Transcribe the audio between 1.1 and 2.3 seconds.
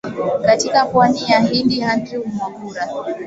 ya hindi andrew